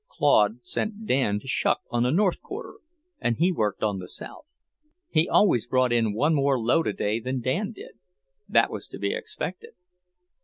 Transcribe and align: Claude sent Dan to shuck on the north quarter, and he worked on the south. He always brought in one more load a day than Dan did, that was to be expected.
Claude 0.07 0.65
sent 0.65 1.05
Dan 1.05 1.39
to 1.41 1.47
shuck 1.47 1.81
on 1.91 2.01
the 2.01 2.11
north 2.11 2.41
quarter, 2.41 2.79
and 3.19 3.37
he 3.37 3.51
worked 3.51 3.83
on 3.83 3.99
the 3.99 4.07
south. 4.07 4.47
He 5.11 5.29
always 5.29 5.67
brought 5.67 5.93
in 5.93 6.13
one 6.15 6.33
more 6.33 6.57
load 6.59 6.87
a 6.87 6.93
day 6.93 7.19
than 7.19 7.39
Dan 7.39 7.71
did, 7.71 7.99
that 8.49 8.71
was 8.71 8.87
to 8.87 8.97
be 8.97 9.13
expected. 9.13 9.73